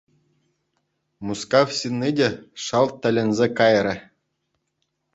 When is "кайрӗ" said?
3.63-3.95